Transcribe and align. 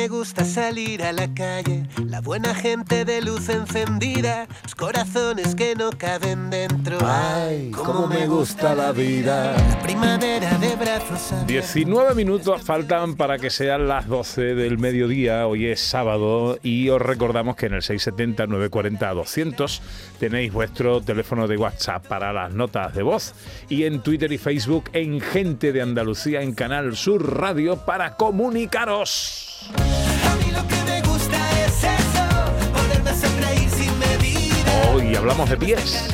Me 0.00 0.08
gusta 0.08 0.46
salir 0.46 1.02
a 1.02 1.12
la 1.12 1.28
calle, 1.34 1.84
la 2.06 2.22
buena 2.22 2.54
gente 2.54 3.04
de 3.04 3.20
luz 3.20 3.50
encendida, 3.50 4.46
los 4.62 4.74
corazones 4.74 5.54
que 5.54 5.74
no 5.74 5.90
caben 5.90 6.48
dentro. 6.48 6.96
Ay, 7.04 7.70
cómo 7.70 8.06
me 8.06 8.26
gusta 8.26 8.74
la 8.74 8.92
vida. 8.92 9.52
La 9.52 9.82
primavera 9.82 10.56
de 10.56 10.74
brazos 10.76 11.32
abiertos. 11.32 11.74
19 11.74 12.14
minutos 12.14 12.62
faltan 12.62 13.14
para 13.14 13.36
que 13.36 13.50
sean 13.50 13.88
las 13.88 14.08
12 14.08 14.54
del 14.54 14.78
mediodía. 14.78 15.46
Hoy 15.46 15.66
es 15.66 15.80
sábado 15.80 16.58
y 16.62 16.88
os 16.88 17.02
recordamos 17.02 17.56
que 17.56 17.66
en 17.66 17.74
el 17.74 17.82
670-940-200 17.82 19.80
tenéis 20.18 20.50
vuestro 20.50 21.02
teléfono 21.02 21.46
de 21.46 21.58
WhatsApp 21.58 22.06
para 22.06 22.32
las 22.32 22.54
notas 22.54 22.94
de 22.94 23.02
voz 23.02 23.34
y 23.68 23.84
en 23.84 24.00
Twitter 24.00 24.32
y 24.32 24.38
Facebook 24.38 24.84
en 24.94 25.20
Gente 25.20 25.74
de 25.74 25.82
Andalucía 25.82 26.40
en 26.40 26.54
Canal 26.54 26.96
Sur 26.96 27.38
Radio 27.38 27.84
para 27.84 28.16
comunicaros. 28.16 29.49
Hoy 34.92 35.14
hablamos 35.14 35.48
de 35.48 35.56
pies. 35.56 36.08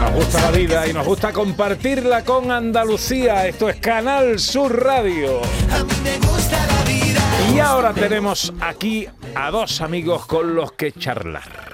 Nos 0.00 0.12
gusta 0.12 0.40
la 0.42 0.50
vida 0.50 0.86
y 0.86 0.92
nos 0.92 1.06
gusta 1.06 1.32
compartirla 1.32 2.24
con 2.24 2.50
Andalucía. 2.50 3.46
Esto 3.46 3.68
es 3.68 3.76
Canal 3.76 4.38
Sur 4.38 4.84
Radio. 4.84 5.40
Y 7.54 7.58
ahora 7.58 7.92
tenemos 7.92 8.52
aquí 8.60 9.06
a 9.34 9.50
dos 9.50 9.80
amigos 9.80 10.26
con 10.26 10.54
los 10.54 10.72
que 10.72 10.92
charlar. 10.92 11.69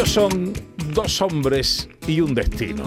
Ellos 0.00 0.14
son 0.14 0.54
dos 0.94 1.20
hombres 1.20 1.86
y 2.06 2.22
un 2.22 2.34
destino. 2.34 2.84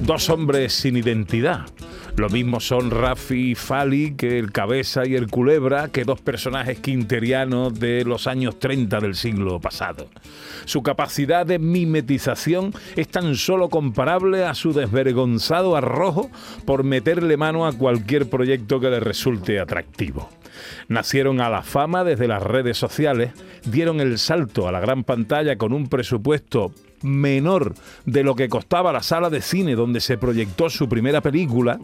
Dos 0.00 0.30
hombres 0.30 0.72
sin 0.72 0.96
identidad. 0.96 1.66
Lo 2.16 2.28
mismo 2.28 2.60
son 2.60 2.90
Rafi 2.90 3.52
y 3.52 3.54
Fali 3.54 4.14
que 4.14 4.38
el 4.38 4.52
Cabeza 4.52 5.06
y 5.06 5.14
el 5.14 5.28
Culebra, 5.28 5.88
que 5.88 6.04
dos 6.04 6.20
personajes 6.20 6.78
quinterianos 6.80 7.78
de 7.78 8.04
los 8.04 8.26
años 8.26 8.58
30 8.58 9.00
del 9.00 9.14
siglo 9.14 9.60
pasado. 9.60 10.08
Su 10.64 10.82
capacidad 10.82 11.46
de 11.46 11.58
mimetización 11.58 12.74
es 12.96 13.08
tan 13.08 13.36
solo 13.36 13.68
comparable 13.68 14.44
a 14.44 14.54
su 14.54 14.72
desvergonzado 14.72 15.76
arrojo 15.76 16.30
por 16.64 16.84
meterle 16.84 17.36
mano 17.36 17.66
a 17.66 17.72
cualquier 17.72 18.28
proyecto 18.28 18.80
que 18.80 18.90
le 18.90 19.00
resulte 19.00 19.60
atractivo. 19.60 20.28
Nacieron 20.88 21.40
a 21.40 21.48
la 21.48 21.62
fama 21.62 22.04
desde 22.04 22.28
las 22.28 22.42
redes 22.42 22.76
sociales, 22.76 23.32
dieron 23.64 24.00
el 24.00 24.18
salto 24.18 24.68
a 24.68 24.72
la 24.72 24.80
gran 24.80 25.04
pantalla 25.04 25.56
con 25.56 25.72
un 25.72 25.88
presupuesto 25.88 26.72
menor 27.02 27.74
de 28.04 28.22
lo 28.22 28.34
que 28.34 28.48
costaba 28.48 28.92
la 28.92 29.02
sala 29.02 29.30
de 29.30 29.42
cine 29.42 29.74
donde 29.74 30.00
se 30.00 30.18
proyectó 30.18 30.70
su 30.70 30.88
primera 30.88 31.20
película 31.20 31.78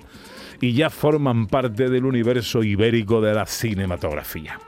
y 0.61 0.73
ya 0.73 0.91
forman 0.91 1.47
parte 1.47 1.89
del 1.89 2.05
universo 2.05 2.63
ibérico 2.63 3.21
de 3.21 3.35
la 3.35 3.47
cinematografía. 3.47 4.59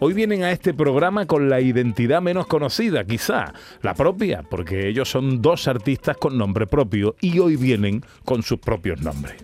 Hoy 0.00 0.12
vienen 0.12 0.42
a 0.42 0.50
este 0.50 0.74
programa 0.74 1.26
con 1.26 1.48
la 1.48 1.60
identidad 1.60 2.20
menos 2.20 2.46
conocida, 2.46 3.04
quizá, 3.04 3.54
la 3.80 3.94
propia, 3.94 4.42
porque 4.42 4.88
ellos 4.88 5.08
son 5.08 5.40
dos 5.40 5.68
artistas 5.68 6.16
con 6.16 6.36
nombre 6.36 6.66
propio 6.66 7.14
y 7.20 7.38
hoy 7.38 7.56
vienen 7.56 8.04
con 8.24 8.42
sus 8.42 8.58
propios 8.58 9.00
nombres. 9.00 9.36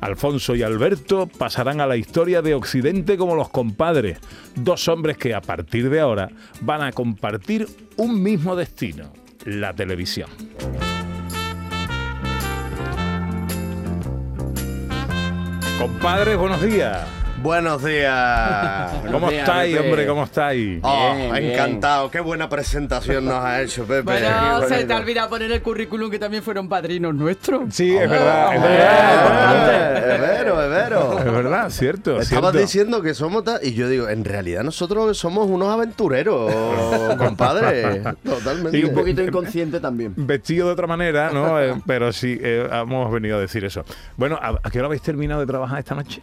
Alfonso 0.00 0.54
y 0.56 0.62
Alberto 0.62 1.26
pasarán 1.26 1.80
a 1.80 1.86
la 1.86 1.96
historia 1.96 2.42
de 2.42 2.54
Occidente 2.54 3.16
como 3.16 3.34
los 3.34 3.50
compadres, 3.50 4.18
dos 4.54 4.88
hombres 4.88 5.18
que 5.18 5.34
a 5.34 5.42
partir 5.42 5.90
de 5.90 6.00
ahora 6.00 6.30
van 6.62 6.82
a 6.82 6.92
compartir 6.92 7.68
un 7.96 8.22
mismo 8.22 8.56
destino, 8.56 9.12
la 9.44 9.72
televisión. 9.74 10.28
Compadres, 15.78 16.36
buenos 16.36 16.60
días. 16.62 16.98
Buenos 17.42 17.82
días. 17.82 18.92
¿Cómo 19.10 19.30
días, 19.30 19.40
estáis, 19.48 19.74
Pepe. 19.74 19.88
hombre? 19.88 20.06
¿Cómo 20.06 20.24
estáis? 20.24 20.78
Oh, 20.82 21.14
Bien, 21.16 21.32
bien. 21.32 21.52
encantado. 21.52 22.10
Qué 22.10 22.20
buena 22.20 22.50
presentación 22.50 23.24
nos 23.24 23.42
ha 23.42 23.62
hecho, 23.62 23.84
Pepe. 23.86 24.02
Bueno, 24.02 24.68
se 24.68 24.84
te 24.84 24.92
ha 24.92 24.96
olvidado 24.98 25.30
poner 25.30 25.50
el 25.50 25.62
currículum 25.62 26.10
que 26.10 26.18
también 26.18 26.42
fueron 26.42 26.68
padrinos 26.68 27.14
nuestros. 27.14 27.74
Sí, 27.74 27.96
es 27.96 28.10
verdad, 28.10 28.54
es 28.56 28.62
verdad. 28.62 30.14
Es 30.14 30.19
verdad, 31.64 31.70
cierto. 31.76 32.20
Estabas 32.20 32.52
cierto. 32.52 32.58
diciendo 32.58 33.02
que 33.02 33.14
somos 33.14 33.44
ta- 33.44 33.60
y 33.62 33.74
yo 33.74 33.88
digo, 33.88 34.08
en 34.08 34.24
realidad 34.24 34.62
nosotros 34.62 35.16
somos 35.18 35.48
unos 35.48 35.68
aventureros, 35.68 36.52
compadre. 37.18 38.02
Totalmente. 38.24 38.78
Y 38.78 38.84
un 38.84 38.94
poquito 38.94 39.22
inconsciente 39.22 39.80
también. 39.80 40.14
Vestido 40.16 40.66
de 40.66 40.72
otra 40.72 40.86
manera, 40.86 41.30
¿no? 41.32 41.58
Eh, 41.60 41.74
pero 41.86 42.12
sí, 42.12 42.38
eh, 42.40 42.68
hemos 42.72 43.12
venido 43.12 43.36
a 43.36 43.40
decir 43.40 43.64
eso. 43.64 43.84
Bueno, 44.16 44.38
¿a, 44.40 44.58
a 44.62 44.70
qué 44.70 44.78
hora 44.78 44.86
habéis 44.86 45.02
terminado 45.02 45.40
de 45.40 45.46
trabajar 45.46 45.78
esta 45.80 45.94
noche? 45.94 46.22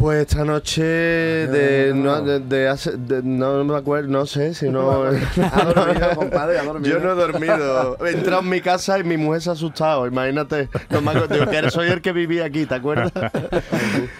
Pues 0.00 0.20
esta 0.26 0.46
noche 0.46 0.82
de 0.82 1.92
no, 1.94 2.22
de, 2.22 2.40
de 2.40 2.68
hace- 2.68 2.96
de- 2.96 3.22
no 3.22 3.62
me 3.64 3.76
acuerdo, 3.76 4.08
no 4.08 4.24
sé 4.24 4.54
si 4.54 4.70
no. 4.70 4.90
Ha 5.52 5.64
dormido, 5.64 6.10
compadre, 6.16 6.58
ha 6.58 6.62
dormido. 6.64 6.90
Yo 6.98 7.04
no 7.04 7.12
he 7.12 7.14
dormido. 7.14 7.98
He 8.06 8.12
entrado 8.12 8.40
en 8.40 8.48
mi 8.48 8.62
casa 8.62 8.98
y 8.98 9.04
mi 9.04 9.18
mujer 9.18 9.42
se 9.42 9.50
ha 9.50 9.52
asustado. 9.52 10.06
Imagínate. 10.06 10.70
No 10.88 11.02
me 11.02 11.10
acuerdo. 11.10 11.34
Digo, 11.34 11.50
que 11.50 11.70
soy 11.70 11.88
el 11.88 12.00
que 12.00 12.12
vivía 12.12 12.46
aquí, 12.46 12.64
¿te 12.64 12.76
acuerdas? 12.76 13.12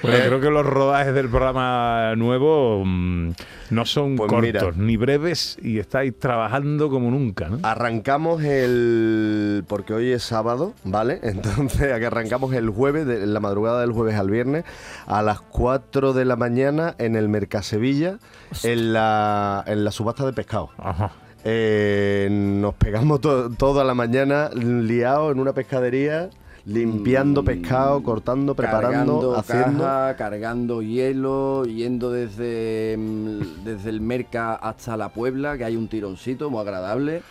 Bueno, 0.03 0.19
creo 0.27 0.41
que 0.41 0.51
los 0.51 0.67
rodajes 0.67 1.15
del 1.15 1.29
programa 1.29 2.15
nuevo 2.17 2.83
mm, 2.85 3.33
no 3.71 3.85
son 3.85 4.17
Pues 4.17 4.31
cortos 4.31 4.43
mira. 4.53 4.73
ni 4.77 4.97
breves 4.97 5.59
y 5.62 5.79
estáis 5.79 6.19
trabajando 6.19 6.89
como 6.89 7.11
nunca, 7.11 7.49
¿no? 7.49 7.59
Arrancamos 7.62 8.43
el. 8.43 9.62
Porque 9.69 9.93
hoy 9.95 10.11
es 10.12 10.23
sábado, 10.23 10.73
¿vale? 10.85 11.21
Entonces, 11.23 11.93
aquí 11.93 12.05
arrancamos 12.05 12.53
el 12.55 12.71
jueves, 12.71 13.07
de, 13.07 13.27
la 13.27 13.41
madrugada 13.41 13.81
del 13.83 13.93
jueves 13.93 14.17
al 14.17 14.31
viernes, 14.31 14.65
a 15.07 15.23
las 15.23 15.41
4 15.41 15.69
de 15.78 16.25
la 16.25 16.36
mañana 16.36 16.94
en 16.98 17.16
el 17.16 17.28
Mercasevilla, 17.28 18.19
en 18.62 18.92
la, 18.92 19.62
en 19.66 19.84
la 19.84 19.91
subasta 19.91 20.26
de 20.26 20.32
pescado. 20.32 20.70
Ajá. 20.78 21.12
Eh, 21.44 22.28
nos 22.31 22.75
pegamos 22.75 23.20
to- 23.20 23.50
toda 23.50 23.82
la 23.84 23.94
mañana 23.94 24.50
liados 24.54 25.32
en 25.32 25.41
una 25.41 25.53
pescadería, 25.54 26.28
limpiando 26.66 27.44
pescado, 27.44 28.03
cortando, 28.03 28.54
preparando, 28.54 28.91
cargando 28.91 29.34
haciendo. 29.37 29.82
caja, 29.84 30.16
cargando 30.16 30.82
hielo, 30.82 31.65
yendo 31.65 32.10
desde, 32.10 32.97
mm, 32.98 33.65
desde 33.65 33.91
el 33.91 34.00
Merca 34.00 34.54
hasta 34.54 34.97
la 34.97 35.09
Puebla, 35.10 35.56
que 35.59 35.65
hay 35.65 35.76
un 35.76 35.88
tironcito 35.88 36.50
muy 36.50 36.60
agradable. 36.60 37.22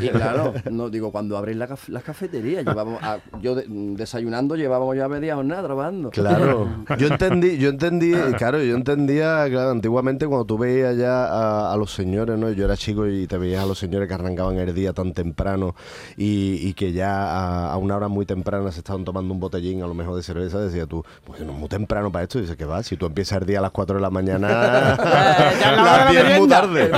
Y 0.00 0.08
claro, 0.08 0.54
no 0.70 0.88
digo, 0.90 1.10
cuando 1.12 1.36
abren 1.36 1.58
la 1.58 1.68
las 1.88 2.02
cafeterías, 2.02 2.64
llevamos 2.64 3.00
a- 3.02 3.18
yo 3.40 3.54
de- 3.54 3.66
mm, 3.68 3.94
desayunando 3.94 4.56
llevábamos 4.56 4.96
ya 4.96 5.08
media 5.08 5.36
jornada 5.36 5.62
trabajando. 5.62 6.10
Claro, 6.10 6.68
yo 6.98 7.06
entendí, 7.06 7.58
yo 7.58 7.68
entendí, 7.70 8.12
claro, 8.38 8.62
yo 8.62 8.74
entendía, 8.76 9.46
claro, 9.48 9.70
antiguamente 9.70 10.26
cuando 10.26 10.44
tú 10.44 10.58
veías 10.58 10.96
ya 10.96 11.24
a, 11.26 11.72
a 11.72 11.76
los 11.76 11.92
señores, 11.94 12.38
¿no? 12.38 12.50
Yo 12.50 12.64
era 12.64 12.76
chico 12.76 13.06
y 13.06 13.26
te 13.26 13.38
veías 13.38 13.62
a 13.62 13.66
los 13.66 13.78
señores 13.78 14.08
que 14.08 14.14
arrancaban 14.14 14.56
el 14.58 14.74
día 14.74 14.92
tan 14.92 15.12
temprano 15.12 15.74
y, 16.16 16.54
y 16.66 16.74
que 16.74 16.92
ya 16.92 17.10
a, 17.30 17.72
a 17.72 17.76
una 17.76 17.96
hora 17.96 18.08
muy 18.08 18.26
temprana 18.26 18.69
se 18.72 18.80
estaban 18.80 19.04
tomando 19.04 19.32
un 19.32 19.40
botellín 19.40 19.82
a 19.82 19.86
lo 19.86 19.94
mejor 19.94 20.16
de 20.16 20.22
cerveza, 20.22 20.58
decía 20.58 20.86
tú, 20.86 21.04
pues 21.24 21.40
no 21.40 21.52
es 21.52 21.58
muy 21.58 21.68
temprano 21.68 22.10
para 22.10 22.24
esto, 22.24 22.38
y 22.38 22.42
dices 22.42 22.56
que 22.56 22.64
va, 22.64 22.82
si 22.82 22.96
tú 22.96 23.06
empiezas 23.06 23.40
el 23.40 23.46
día 23.46 23.58
a 23.58 23.62
las 23.62 23.70
4 23.70 23.96
de 23.96 24.02
la 24.02 24.10
mañana, 24.10 24.48
ya 25.60 25.72
la 25.72 25.82
hora 25.82 26.06
de 26.06 26.14
las 26.14 26.14
la 26.14 26.22
10 26.22 26.24
es 26.24 26.38
muy 26.38 26.48
tarde. 26.48 26.90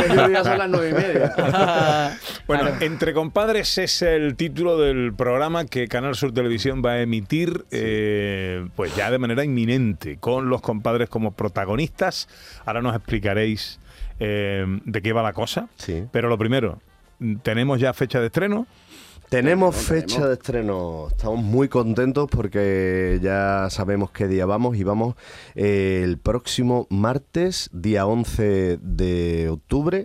Son 0.43 0.59
las 0.59 0.71
nueve 0.71 0.91
y 0.91 0.93
media. 0.93 2.19
Bueno, 2.47 2.71
Entre 2.81 3.15
Compadres 3.15 3.79
es 3.79 4.03
el 4.03 4.35
título 4.37 4.77
del 4.79 5.15
programa 5.15 5.65
que 5.65 5.87
Canal 5.89 6.15
Sur 6.17 6.33
Televisión 6.33 6.83
va 6.85 6.93
a 6.93 7.01
emitir 7.01 7.65
eh, 7.71 8.67
pues 8.75 8.95
ya 8.97 9.11
de 9.11 9.19
manera 9.19 9.45
inminente, 9.45 10.19
con 10.19 10.49
los 10.49 10.61
compadres 10.61 11.09
como 11.09 11.33
protagonistas. 11.33 12.29
Ahora 12.67 12.83
nos 12.83 12.95
explicaréis 12.97 13.79
eh, 14.21 14.65
de 14.85 15.03
qué 15.03 15.13
va 15.13 15.23
la 15.23 15.33
cosa. 15.33 15.69
Sí. 15.77 16.05
Pero 16.11 16.29
lo 16.29 16.37
primero, 16.37 16.81
¿tenemos 17.43 17.81
ya 17.81 17.93
fecha 17.93 18.21
de 18.21 18.27
estreno? 18.27 18.67
Tenemos 19.33 19.75
fecha 19.75 20.29
de 20.29 20.35
estreno, 20.35 21.09
estamos 21.09 21.43
muy 21.43 21.67
contentos 21.71 22.29
porque 22.31 23.19
ya 23.23 23.69
sabemos 23.71 24.11
qué 24.11 24.29
día 24.29 24.45
vamos 24.45 24.77
y 24.77 24.85
vamos 24.85 25.15
eh, 25.55 26.03
el 26.05 26.19
próximo 26.19 26.87
martes, 26.91 27.71
día 27.73 28.05
11 28.05 28.79
de 28.83 29.49
octubre, 29.49 30.05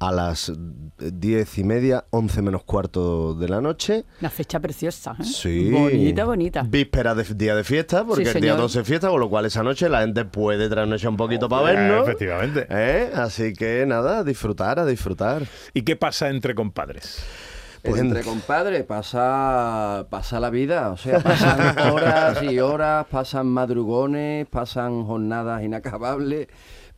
a 0.00 0.10
las 0.10 0.52
10 0.98 1.58
y 1.58 1.62
media, 1.62 2.06
11 2.10 2.42
menos 2.42 2.64
cuarto 2.64 3.34
de 3.34 3.48
la 3.48 3.60
noche. 3.60 4.04
Una 4.18 4.30
fecha 4.30 4.58
preciosa. 4.58 5.14
¿eh? 5.20 5.22
Sí. 5.22 5.70
Bonita, 5.70 6.24
bonita. 6.24 6.62
Víspera 6.68 7.14
de 7.14 7.22
día 7.22 7.54
de 7.54 7.62
fiesta, 7.62 8.04
porque 8.04 8.24
Sí, 8.24 8.30
el 8.30 8.42
día 8.42 8.52
señor. 8.54 8.62
12 8.62 8.80
es 8.80 8.86
fiesta, 8.88 9.08
con 9.10 9.20
lo 9.20 9.30
cual 9.30 9.46
esa 9.46 9.62
noche 9.62 9.88
la 9.88 10.00
gente 10.00 10.24
puede 10.24 10.68
trasnochar 10.68 11.10
un 11.10 11.16
poquito 11.16 11.48
para 11.48 11.62
vernos. 11.62 12.02
Efectivamente. 12.02 12.66
¿Eh? 12.68 13.12
Así 13.14 13.52
que 13.52 13.86
nada, 13.86 14.18
a 14.18 14.24
disfrutar, 14.24 14.80
a 14.80 14.86
disfrutar. 14.86 15.44
¿Y 15.72 15.82
qué 15.82 15.94
pasa 15.94 16.30
entre 16.30 16.56
compadres? 16.56 17.24
Pues 17.86 18.00
Entre 18.00 18.22
compadres 18.22 18.84
pasa, 18.84 20.06
pasa 20.10 20.40
la 20.40 20.50
vida, 20.50 20.90
o 20.90 20.96
sea, 20.96 21.20
pasan 21.20 21.78
horas 21.92 22.42
y 22.42 22.58
horas, 22.58 23.06
pasan 23.06 23.46
madrugones, 23.46 24.46
pasan 24.48 25.04
jornadas 25.04 25.62
inacabables, 25.62 26.48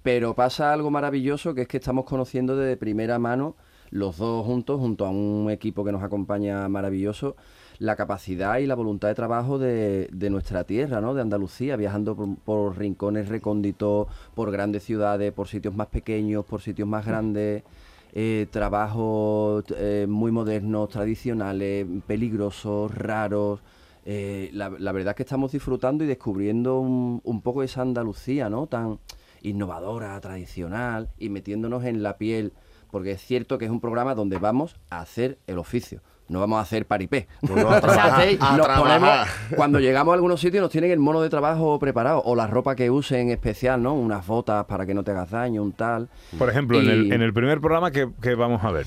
pero 0.02 0.34
pasa 0.34 0.72
algo 0.72 0.90
maravilloso 0.90 1.54
que 1.54 1.62
es 1.62 1.68
que 1.68 1.76
estamos 1.76 2.06
conociendo 2.06 2.56
de 2.56 2.76
primera 2.78 3.18
mano, 3.18 3.54
los 3.90 4.16
dos 4.16 4.46
juntos, 4.46 4.80
junto 4.80 5.04
a 5.04 5.10
un 5.10 5.50
equipo 5.50 5.84
que 5.84 5.92
nos 5.92 6.02
acompaña 6.02 6.66
maravilloso, 6.68 7.36
la 7.78 7.94
capacidad 7.94 8.56
y 8.58 8.66
la 8.66 8.74
voluntad 8.74 9.08
de 9.08 9.14
trabajo 9.14 9.58
de, 9.58 10.08
de 10.10 10.30
nuestra 10.30 10.64
tierra, 10.64 11.02
¿no? 11.02 11.12
De 11.12 11.20
Andalucía, 11.20 11.76
viajando 11.76 12.16
por, 12.16 12.36
por 12.38 12.78
rincones 12.78 13.28
recónditos, 13.28 14.08
por 14.34 14.50
grandes 14.50 14.84
ciudades, 14.84 15.32
por 15.32 15.48
sitios 15.48 15.74
más 15.74 15.88
pequeños, 15.88 16.46
por 16.46 16.62
sitios 16.62 16.88
más 16.88 17.04
grandes 17.04 17.62
eh, 18.12 18.46
trabajos 18.50 19.64
eh, 19.76 20.06
muy 20.08 20.30
modernos, 20.32 20.88
tradicionales, 20.88 21.86
peligrosos, 22.06 22.94
raros. 22.94 23.60
Eh, 24.04 24.50
la, 24.52 24.68
verdad 24.68 25.10
es 25.10 25.14
que 25.16 25.22
estamos 25.22 25.52
disfrutando 25.52 26.04
y 26.04 26.06
descubriendo 26.06 26.80
un, 26.80 27.20
un 27.24 27.42
poco 27.42 27.62
esa 27.62 27.82
Andalucía, 27.82 28.48
¿no? 28.48 28.66
Tan 28.66 28.98
innovadora, 29.42 30.18
tradicional 30.20 31.10
y 31.18 31.28
metiéndonos 31.28 31.84
en 31.84 32.02
la 32.02 32.16
piel, 32.16 32.52
porque 32.90 33.12
es 33.12 33.20
cierto 33.22 33.58
que 33.58 33.64
es 33.66 33.70
un 33.70 33.80
programa 33.80 34.14
donde 34.14 34.38
vamos 34.38 34.76
a 34.90 35.00
hacer 35.00 35.38
el 35.46 35.58
oficio. 35.58 36.00
No 36.28 36.40
vamos 36.40 36.58
a 36.58 36.60
hacer 36.62 36.84
paripé. 36.84 37.26
No, 37.40 37.56
no, 37.56 37.62
a 37.62 37.64
O 37.68 37.70
sea, 37.72 37.80
trabajar, 37.80 38.20
hacéis- 38.20 38.38
a 38.40 38.56
nos 38.58 38.66
trabajar. 38.66 39.00
ponemos- 39.00 39.56
cuando 39.56 39.80
llegamos 39.80 40.12
a 40.12 40.14
algunos 40.16 40.40
sitios 40.40 40.60
nos 40.60 40.70
tienen 40.70 40.90
el 40.90 40.98
mono 40.98 41.22
de 41.22 41.30
trabajo 41.30 41.78
preparado 41.78 42.20
o 42.22 42.36
la 42.36 42.46
ropa 42.46 42.76
que 42.76 42.90
usen 42.90 43.20
en 43.20 43.30
especial, 43.30 43.82
¿no? 43.82 43.94
Unas 43.94 44.26
botas 44.26 44.66
para 44.66 44.84
que 44.84 44.92
no 44.92 45.02
te 45.04 45.12
hagas 45.12 45.30
daño, 45.30 45.62
un 45.62 45.72
tal. 45.72 46.08
Por 46.38 46.50
ejemplo, 46.50 46.78
en, 46.80 46.88
el, 46.90 47.12
en 47.12 47.22
el 47.22 47.32
primer 47.32 47.60
programa 47.60 47.90
que, 47.90 48.10
que 48.20 48.34
vamos 48.34 48.62
a 48.62 48.70
ver. 48.72 48.86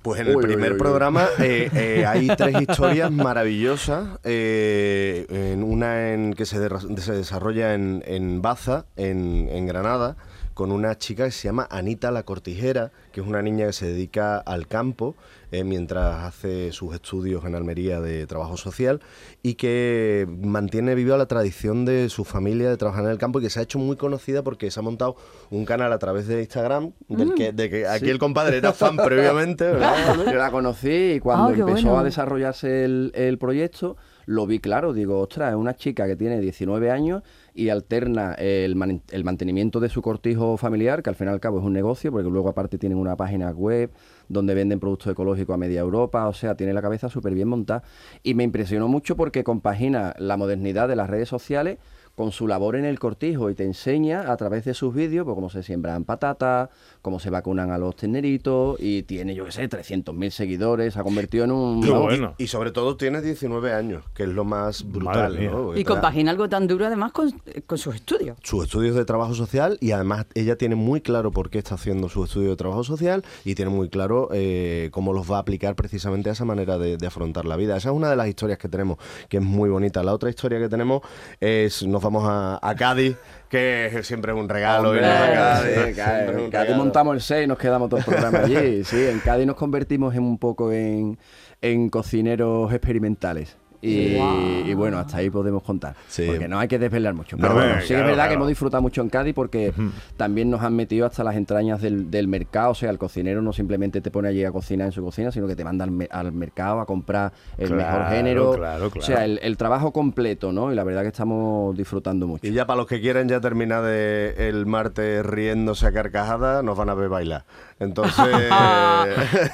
Pues 0.00 0.18
en 0.20 0.28
el 0.28 0.36
Uy, 0.36 0.42
primer 0.42 0.70
uy, 0.70 0.76
uy. 0.76 0.78
programa 0.78 1.26
eh, 1.38 1.68
eh, 1.74 2.06
hay 2.08 2.28
tres 2.28 2.62
historias 2.62 3.10
maravillosas. 3.10 4.18
eh, 4.24 5.26
en 5.28 5.62
una 5.62 6.12
en 6.14 6.32
que 6.32 6.46
se, 6.46 6.58
derra- 6.58 6.80
se 6.98 7.12
desarrolla 7.12 7.74
en, 7.74 8.02
en 8.06 8.40
Baza, 8.40 8.86
en, 8.96 9.48
en 9.52 9.66
Granada, 9.66 10.16
con 10.60 10.72
una 10.72 10.98
chica 10.98 11.24
que 11.24 11.30
se 11.30 11.48
llama 11.48 11.66
Anita 11.70 12.10
la 12.10 12.24
Cortijera, 12.24 12.92
que 13.12 13.22
es 13.22 13.26
una 13.26 13.40
niña 13.40 13.64
que 13.68 13.72
se 13.72 13.86
dedica 13.86 14.36
al 14.36 14.66
campo 14.66 15.14
eh, 15.52 15.64
mientras 15.64 16.22
hace 16.26 16.70
sus 16.72 16.92
estudios 16.94 17.46
en 17.46 17.54
Almería 17.54 17.98
de 18.02 18.26
trabajo 18.26 18.58
social 18.58 19.00
y 19.42 19.54
que 19.54 20.28
mantiene 20.28 20.94
viva 20.94 21.16
la 21.16 21.24
tradición 21.24 21.86
de 21.86 22.10
su 22.10 22.26
familia 22.26 22.68
de 22.68 22.76
trabajar 22.76 23.04
en 23.06 23.10
el 23.10 23.16
campo 23.16 23.40
y 23.40 23.44
que 23.44 23.48
se 23.48 23.60
ha 23.60 23.62
hecho 23.62 23.78
muy 23.78 23.96
conocida 23.96 24.42
porque 24.42 24.70
se 24.70 24.78
ha 24.80 24.82
montado 24.82 25.16
un 25.48 25.64
canal 25.64 25.94
a 25.94 25.98
través 25.98 26.26
de 26.26 26.40
Instagram, 26.42 26.92
del 27.08 27.32
que, 27.32 27.52
de 27.52 27.70
que 27.70 27.86
aquí 27.86 28.10
el 28.10 28.18
compadre 28.18 28.58
era 28.58 28.74
fan 28.74 28.98
previamente, 28.98 29.64
¿verdad? 29.72 30.14
Yo 30.26 30.34
la 30.34 30.50
conocí 30.50 31.12
y 31.14 31.20
cuando 31.20 31.48
Ah, 31.48 31.52
empezó 31.52 31.86
bueno. 31.88 31.98
a 32.00 32.04
desarrollarse 32.04 32.84
el, 32.84 33.12
el 33.14 33.38
proyecto, 33.38 33.96
lo 34.30 34.46
vi 34.46 34.60
claro. 34.60 34.92
Digo, 34.92 35.18
ostras, 35.18 35.50
es 35.50 35.56
una 35.56 35.74
chica 35.74 36.06
que 36.06 36.14
tiene 36.14 36.40
19 36.40 36.90
años 36.92 37.22
y 37.52 37.68
alterna 37.68 38.34
el, 38.34 38.76
man- 38.76 39.02
el 39.10 39.24
mantenimiento 39.24 39.80
de 39.80 39.88
su 39.88 40.02
cortijo 40.02 40.56
familiar, 40.56 41.02
que 41.02 41.10
al 41.10 41.16
fin 41.16 41.26
y 41.26 41.30
al 41.30 41.40
cabo 41.40 41.58
es 41.58 41.64
un 41.64 41.72
negocio, 41.72 42.12
porque 42.12 42.30
luego 42.30 42.48
aparte 42.48 42.78
tienen 42.78 42.96
una 42.96 43.16
página 43.16 43.50
web 43.50 43.90
donde 44.28 44.54
venden 44.54 44.78
productos 44.78 45.10
ecológicos 45.12 45.54
a 45.54 45.56
media 45.56 45.80
Europa, 45.80 46.28
o 46.28 46.32
sea, 46.32 46.54
tiene 46.54 46.72
la 46.72 46.80
cabeza 46.80 47.08
súper 47.08 47.34
bien 47.34 47.48
montada. 47.48 47.82
Y 48.22 48.34
me 48.34 48.44
impresionó 48.44 48.86
mucho 48.86 49.16
porque 49.16 49.42
compagina 49.42 50.14
la 50.18 50.36
modernidad 50.36 50.86
de 50.86 50.94
las 50.94 51.10
redes 51.10 51.28
sociales 51.28 51.78
con 52.20 52.32
su 52.32 52.46
labor 52.46 52.76
en 52.76 52.84
el 52.84 52.98
cortijo 52.98 53.48
y 53.48 53.54
te 53.54 53.64
enseña 53.64 54.30
a 54.30 54.36
través 54.36 54.66
de 54.66 54.74
sus 54.74 54.94
vídeos 54.94 55.24
pues, 55.24 55.34
cómo 55.34 55.48
se 55.48 55.62
siembran 55.62 56.04
patatas, 56.04 56.68
cómo 57.00 57.18
se 57.18 57.30
vacunan 57.30 57.70
a 57.70 57.78
los 57.78 57.96
terneritos 57.96 58.76
y 58.78 59.04
tiene, 59.04 59.34
yo 59.34 59.46
qué 59.46 59.52
sé, 59.52 59.70
300.000 59.70 60.28
seguidores, 60.28 60.92
se 60.92 61.00
ha 61.00 61.02
convertido 61.02 61.44
en 61.44 61.52
un... 61.52 61.80
Bueno. 61.80 62.34
Y 62.36 62.48
sobre 62.48 62.72
todo 62.72 62.98
tienes 62.98 63.22
19 63.22 63.72
años, 63.72 64.04
que 64.12 64.24
es 64.24 64.28
lo 64.28 64.44
más 64.44 64.84
brutal, 64.84 65.74
Y 65.76 65.82
compagina 65.84 66.30
algo 66.30 66.46
tan 66.46 66.66
duro 66.66 66.84
además 66.84 67.12
con, 67.12 67.32
con 67.66 67.78
sus 67.78 67.94
estudios. 67.94 68.36
sus 68.42 68.64
estudios 68.64 68.96
de 68.96 69.06
trabajo 69.06 69.32
social 69.32 69.78
y 69.80 69.92
además 69.92 70.26
ella 70.34 70.56
tiene 70.56 70.74
muy 70.74 71.00
claro 71.00 71.30
por 71.30 71.48
qué 71.48 71.56
está 71.56 71.76
haciendo 71.76 72.10
su 72.10 72.22
estudio 72.22 72.50
de 72.50 72.56
trabajo 72.56 72.84
social 72.84 73.24
y 73.46 73.54
tiene 73.54 73.70
muy 73.70 73.88
claro 73.88 74.28
eh, 74.34 74.90
cómo 74.92 75.14
los 75.14 75.30
va 75.30 75.38
a 75.38 75.40
aplicar 75.40 75.74
precisamente 75.74 76.28
a 76.28 76.32
esa 76.32 76.44
manera 76.44 76.76
de, 76.76 76.98
de 76.98 77.06
afrontar 77.06 77.46
la 77.46 77.56
vida. 77.56 77.78
Esa 77.78 77.88
es 77.88 77.94
una 77.94 78.10
de 78.10 78.16
las 78.16 78.28
historias 78.28 78.58
que 78.58 78.68
tenemos, 78.68 78.98
que 79.30 79.38
es 79.38 79.42
muy 79.42 79.70
bonita. 79.70 80.02
La 80.02 80.12
otra 80.12 80.28
historia 80.28 80.58
que 80.58 80.68
tenemos 80.68 81.00
es, 81.40 81.82
nos 81.86 82.02
vamos 82.10 82.28
a, 82.28 82.58
a 82.60 82.74
Cádiz, 82.74 83.16
que 83.48 84.00
siempre 84.02 84.32
es 84.32 84.38
un 84.38 84.48
regalo. 84.48 84.90
Hombre, 84.90 85.04
irnos 85.04 85.20
a 85.20 85.32
Cádiz, 85.32 85.74
sí, 85.74 85.94
siempre 85.94 85.94
Cádiz. 85.94 86.28
es 86.30 86.36
un 86.36 86.44
En 86.44 86.50
Cádiz 86.50 86.52
regalo. 86.68 86.84
montamos 86.84 87.14
el 87.14 87.20
6 87.20 87.44
y 87.44 87.46
nos 87.46 87.58
quedamos 87.58 87.88
todo 87.88 88.00
el 88.00 88.06
programa 88.06 88.38
allí. 88.40 88.84
Sí, 88.84 89.06
en 89.06 89.20
Cádiz 89.20 89.46
nos 89.46 89.56
convertimos 89.56 90.14
en 90.14 90.22
un 90.24 90.38
poco 90.38 90.72
en, 90.72 91.18
en 91.60 91.88
cocineros 91.88 92.72
experimentales. 92.72 93.56
Y, 93.82 94.74
bueno, 94.74 94.98
hasta 94.98 95.18
ahí 95.18 95.30
podemos 95.30 95.62
contar. 95.62 95.94
Sí. 96.08 96.24
Porque 96.26 96.48
no 96.48 96.58
hay 96.58 96.68
que 96.68 96.78
desvelar 96.78 97.14
mucho. 97.14 97.36
No, 97.36 97.42
Pero 97.42 97.54
bueno, 97.54 97.74
sí 97.82 97.94
es 97.94 98.04
verdad 98.04 98.28
que 98.28 98.34
hemos 98.34 98.48
disfrutado 98.48 98.82
mucho 98.82 99.00
en 99.02 99.08
Cádiz 99.08 99.34
porque 99.34 99.72
también 100.16 100.50
nos 100.50 100.62
han 100.62 100.74
metido 100.76 101.06
hasta 101.06 101.24
las 101.24 101.36
entrañas 101.36 101.80
del, 101.80 102.10
del 102.10 102.28
mercado. 102.28 102.70
O 102.72 102.74
sea, 102.74 102.90
el 102.90 102.98
cocinero 102.98 103.40
no 103.42 103.52
simplemente 103.52 104.00
te 104.00 104.10
pone 104.10 104.28
allí 104.28 104.44
a 104.44 104.52
cocinar 104.52 104.86
en 104.86 104.92
su 104.92 105.02
cocina, 105.02 105.32
sino 105.32 105.46
que 105.46 105.56
te 105.56 105.64
manda 105.64 105.84
al, 105.84 105.90
me- 105.90 106.08
al 106.10 106.32
mercado 106.32 106.80
a 106.80 106.86
comprar 106.86 107.32
el 107.58 107.68
Claro, 107.68 107.98
mejor 108.00 108.14
género. 108.14 108.52
claro, 108.52 108.90
O 108.96 109.00
sea, 109.02 109.24
el, 109.24 109.38
el 109.42 109.56
trabajo 109.56 109.92
completo, 109.92 110.52
¿no? 110.52 110.72
Y 110.72 110.74
la 110.74 110.84
verdad 110.84 111.02
que 111.02 111.08
estamos 111.08 111.76
disfrutando 111.76 112.26
mucho. 112.26 112.46
Y 112.46 112.52
ya 112.52 112.66
para 112.66 112.78
los 112.78 112.86
que 112.86 113.00
quieran 113.00 113.28
ya 113.28 113.40
terminar 113.40 113.82
de 113.82 114.48
el 114.48 114.66
martes 114.66 115.24
riéndose 115.24 115.86
a 115.86 115.92
carcajadas, 115.92 116.62
nos 116.64 116.76
van 116.76 116.90
a 116.90 116.94
ver 116.94 117.08
bailar. 117.08 117.44
Entonces... 117.78 118.26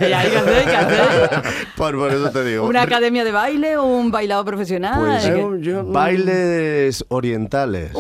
¿Y 0.00 0.12
ahí 0.12 0.30
qué 0.30 0.38
hacéis? 0.38 0.66
¿Qué 0.66 0.76
hacéis? 0.76 1.56
por, 1.76 1.96
por 1.96 2.10
eso 2.12 2.30
te 2.30 2.44
digo. 2.44 2.66
¿Una 2.66 2.82
academia 2.82 3.24
de 3.24 3.32
baile 3.32 3.76
o 3.76 3.84
un 3.84 4.10
bailado 4.16 4.44
profesional? 4.44 4.94
Pues, 4.98 5.24
¿Qué? 5.24 5.30
Yo- 5.40 5.56
yo- 5.56 5.84
Bailes 5.84 7.04
orientales. 7.08 7.92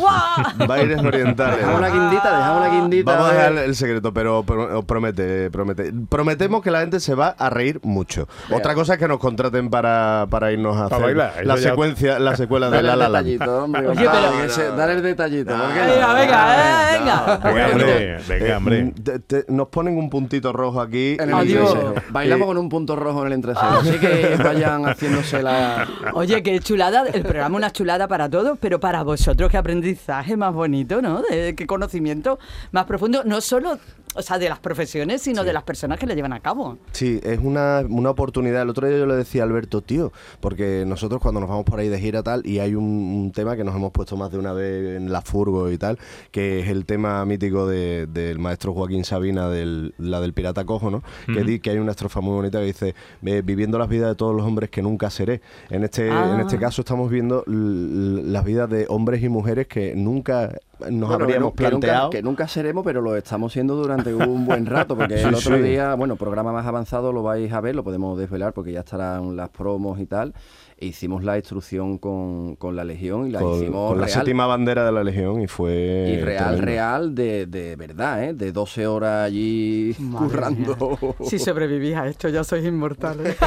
Bailes 0.66 0.98
orientales. 1.02 1.58
Dejamos 1.58 1.78
una 1.78 1.88
guindita, 1.90 2.36
dejamos 2.36 2.60
una 2.66 2.74
guindita. 2.80 3.12
Vamos 3.12 3.30
a 3.30 3.32
dejar 3.34 3.52
el 3.58 3.74
secreto, 3.76 4.12
pero 4.12 4.42
pro- 4.42 4.82
promete, 4.84 5.50
promete. 5.50 5.92
Prometemos 6.08 6.62
que 6.62 6.70
la 6.70 6.80
gente 6.80 7.00
se 7.00 7.14
va 7.14 7.28
a 7.38 7.50
reír 7.50 7.80
mucho. 7.82 8.28
Otra 8.50 8.74
cosa 8.74 8.94
es 8.94 8.98
que 8.98 9.08
nos 9.08 9.18
contraten 9.18 9.70
para, 9.70 10.26
para 10.30 10.52
irnos 10.52 10.76
a 10.76 10.84
Para 10.88 10.96
hacer 11.04 11.16
bailar, 11.16 11.46
la 11.46 11.56
ya- 11.56 11.62
secuencia, 11.70 12.18
la 12.18 12.36
secuela 12.36 12.66
de 12.70 12.82
La 12.82 12.92
el 12.94 12.98
La 12.98 14.48
se- 14.48 14.70
dale 14.70 14.92
el 14.94 15.02
detallito. 15.02 15.52
Venga, 15.52 16.14
venga, 16.14 16.94
eh, 16.94 16.98
venga. 16.98 17.36
Venga, 17.42 17.66
hombre, 17.72 18.18
venga, 18.28 18.56
hombre. 18.56 18.92
te- 19.02 19.18
te- 19.20 19.44
nos 19.48 19.68
ponen 19.68 19.96
un 19.98 20.08
puntito 20.10 20.52
rojo 20.52 20.80
aquí. 20.80 21.16
En 21.20 21.28
el 21.30 21.34
Adiós. 21.34 21.76
Bailamos 22.10 22.46
con 22.46 22.58
un 22.58 22.68
punto 22.68 22.96
rojo 22.96 23.20
en 23.22 23.26
el 23.28 23.32
entrecejo. 23.34 23.66
Así 23.66 23.98
que 23.98 24.36
vayan 24.42 24.84
haciéndose 24.86 25.42
la. 25.42 25.86
Oye, 26.14 26.42
qué 26.42 26.60
chulada, 26.60 27.04
el 27.06 27.22
programa 27.22 27.56
una 27.56 27.70
chulada 27.70 28.08
para 28.08 28.28
todos, 28.28 28.58
pero 28.60 28.80
para 28.80 29.02
vosotros 29.02 29.50
qué 29.50 29.56
aprendizaje 29.56 30.36
más 30.36 30.52
bonito, 30.52 31.02
¿no? 31.02 31.22
De, 31.22 31.54
qué 31.54 31.66
conocimiento 31.66 32.38
más 32.72 32.84
profundo, 32.84 33.22
no 33.24 33.40
solo, 33.40 33.78
o 34.16 34.22
sea, 34.22 34.38
de 34.38 34.48
las 34.48 34.58
profesiones, 34.58 35.22
sino 35.22 35.44
de 35.44 35.52
las 35.52 35.62
personas 35.62 35.98
que 35.98 36.06
le 36.06 36.14
llevan 36.14 36.32
a 36.32 36.40
cabo. 36.40 36.78
Sí, 36.92 37.20
es 37.22 37.38
una, 37.42 37.82
una 37.88 38.10
oportunidad. 38.10 38.62
El 38.62 38.70
otro 38.70 38.86
día 38.88 38.96
yo 38.98 39.06
le 39.06 39.14
decía 39.14 39.42
a 39.42 39.46
Alberto, 39.46 39.82
tío, 39.82 40.12
porque 40.40 40.84
nosotros 40.86 41.20
cuando 41.20 41.40
nos 41.40 41.48
vamos 41.50 41.64
por 41.64 41.78
ahí 41.78 41.88
de 41.88 41.98
gira 42.00 42.22
tal, 42.22 42.46
y 42.46 42.58
hay 42.58 42.74
un, 42.74 42.84
un 42.84 43.32
tema 43.32 43.56
que 43.56 43.64
nos 43.64 43.74
hemos 43.76 43.92
puesto 43.92 44.16
más 44.16 44.30
de 44.30 44.38
una 44.38 44.52
vez 44.52 44.96
en 44.96 45.12
la 45.12 45.20
furgo 45.22 45.70
y 45.70 45.78
tal, 45.78 45.98
que 46.30 46.60
es 46.60 46.68
el 46.68 46.84
tema 46.86 47.24
mítico 47.24 47.66
de- 47.66 48.06
del 48.06 48.38
maestro 48.38 48.72
Joaquín 48.72 49.04
Sabina, 49.04 49.48
del, 49.48 49.94
la 49.98 50.20
del 50.20 50.32
pirata 50.32 50.64
cojo, 50.64 50.90
¿no? 50.90 51.02
que, 51.26 51.42
di- 51.44 51.60
que 51.60 51.70
hay 51.70 51.78
una 51.78 51.90
estrofa 51.92 52.20
muy 52.20 52.34
bonita 52.34 52.58
que 52.58 52.64
dice, 52.66 52.94
"Eh, 53.24 53.42
viviendo 53.44 53.78
las 53.78 53.88
vidas 53.88 54.08
de 54.08 54.14
todos 54.14 54.34
los 54.34 54.44
hombres 54.46 54.70
que 54.70 54.82
nunca 54.82 55.10
seré. 55.10 55.40
En 55.70 55.84
este, 55.84 56.10
Ah. 56.10 56.32
en 56.34 56.40
este 56.40 56.58
caso 56.58 56.82
estamos 56.82 57.10
viendo 57.10 57.44
las 57.46 58.44
vidas 58.44 58.68
de 58.70 58.86
hombres 58.88 59.22
y 59.22 59.28
mujeres 59.28 59.66
que 59.66 59.94
nunca 59.94 60.56
nos 60.90 61.08
Bueno, 61.08 61.24
habríamos 61.24 61.54
que 61.54 61.62
nunca- 61.64 61.68
planteado. 61.70 62.10
Que 62.10 62.22
nunca, 62.22 62.48
seremos, 62.48 62.84
pero 62.84 63.00
lo 63.00 63.16
estamos 63.16 63.52
siendo 63.52 63.76
durante 63.76 64.05
un 64.14 64.44
buen 64.46 64.66
rato. 64.66 64.96
Porque 64.96 65.18
Sí, 65.18 65.24
el 65.28 65.34
otro 65.34 65.56
sí. 65.56 65.62
día, 65.62 65.94
bueno, 65.94 66.16
programa 66.16 66.52
más 66.52 66.66
avanzado 66.66 67.12
lo 67.12 67.22
vais 67.22 67.52
a 67.52 67.60
ver, 67.60 67.74
lo 67.74 67.84
podemos 67.84 68.18
desvelar 68.18 68.52
porque 68.52 68.72
ya 68.72 68.80
estarán 68.80 69.36
las 69.36 69.48
promos 69.50 69.98
y 70.00 70.06
tal. 70.06 70.34
E 70.78 70.86
hicimos 70.86 71.24
la 71.24 71.36
instrucción 71.38 71.96
con, 71.96 72.56
con 72.56 72.76
la 72.76 72.84
Legión 72.84 73.26
y 73.28 73.30
la 73.30 73.40
con, 73.40 73.54
hicimos 73.54 73.92
con 73.92 74.00
la 74.00 74.08
séptima 74.08 74.46
bandera 74.46 74.84
de 74.84 74.92
la 74.92 75.02
Legión 75.04 75.40
y 75.40 75.46
fue 75.46 76.12
Y 76.18 76.20
real, 76.22 76.56
tremendo. 76.56 76.64
real, 76.66 77.14
de, 77.14 77.46
de 77.46 77.76
verdad, 77.76 78.24
¿eh? 78.24 78.34
De 78.34 78.52
12 78.52 78.86
horas 78.86 79.26
allí 79.26 79.94
Madre 79.98 80.26
currando. 80.28 80.98
mía. 81.00 81.14
Si 81.30 81.38
sobrevivís 81.38 81.94
a 81.96 82.06
esto, 82.08 82.28
ya 82.28 82.44
sois 82.44 82.64
inmortales. 82.64 83.36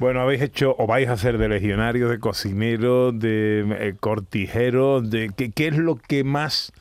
Bueno, 0.00 0.20
habéis 0.20 0.42
hecho 0.42 0.74
o 0.76 0.86
vais 0.88 1.08
a 1.08 1.12
hacer 1.12 1.38
de 1.38 1.48
legionarios, 1.48 2.10
de 2.10 2.18
cocineros, 2.18 3.16
de 3.18 3.64
eh, 3.78 3.94
cortijeros, 3.98 5.08
de 5.08 5.30
¿qué, 5.36 5.52
qué 5.52 5.68
es 5.68 5.78
lo 5.78 5.94
que 5.96 6.24
más 6.24 6.72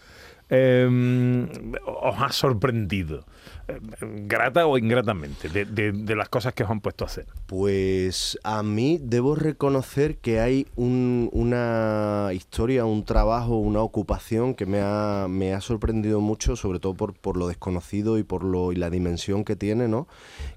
eh, 0.49 1.47
os 1.85 2.15
ha 2.21 2.31
sorprendido 2.31 3.25
eh, 3.67 3.79
grata 4.27 4.65
o 4.67 4.77
ingratamente 4.77 5.49
de, 5.49 6.15
las 6.15 6.29
cosas 6.29 6.53
que 6.53 6.63
os 6.63 6.69
han 6.69 6.81
puesto 6.81 7.03
a 7.03 7.07
hacer? 7.07 7.25
Pues 7.47 8.37
a 8.43 8.61
mí 8.63 8.99
debo 9.01 9.35
reconocer 9.35 10.17
que 10.17 10.39
hay 10.39 10.67
un- 10.75 11.29
una 11.31 12.29
historia, 12.33 12.85
un 12.85 13.05
trabajo, 13.05 13.55
una 13.57 13.81
ocupación 13.81 14.53
que 14.53 14.65
me 14.65 14.79
ha, 14.81 15.27
me 15.29 15.53
ha 15.53 15.61
sorprendido 15.61 16.19
mucho, 16.21 16.55
sobre 16.55 16.79
todo 16.79 16.93
por, 16.93 17.13
por 17.13 17.37
lo 17.37 17.47
desconocido 17.47 18.17
y 18.17 18.23
por 18.23 18.43
lo 18.43 18.71
y 18.71 18.75
la 18.75 18.89
dimensión 18.89 19.43
que 19.43 19.55
tiene, 19.55 19.87
¿no? 19.87 20.07